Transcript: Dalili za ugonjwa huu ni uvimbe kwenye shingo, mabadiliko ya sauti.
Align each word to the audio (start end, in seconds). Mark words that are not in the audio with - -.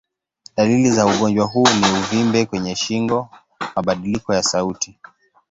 Dalili 0.57 0.91
za 0.91 1.05
ugonjwa 1.05 1.45
huu 1.45 1.67
ni 1.79 1.99
uvimbe 1.99 2.45
kwenye 2.45 2.75
shingo, 2.75 3.29
mabadiliko 3.75 4.33
ya 4.33 4.43
sauti. 4.43 4.99